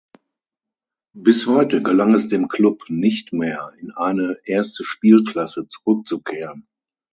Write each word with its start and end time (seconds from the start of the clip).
Bis 1.15 1.45
heute 1.45 1.83
gelang 1.83 2.15
es 2.15 2.27
dem 2.27 2.47
Klub 2.47 2.85
nicht 2.89 3.33
mehr 3.33 3.71
in 3.77 3.91
eine 3.91 4.35
erste 4.45 4.83
Spielklasse 4.83 5.67
zurückzukehren. 5.67 6.67